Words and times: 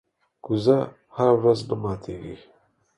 کوزه 0.43 0.77
هره 1.15 1.33
ورځ 1.39 1.59
نه 1.69 1.75
ماتېږي. 1.81 2.37